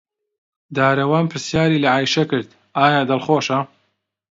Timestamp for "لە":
1.83-1.89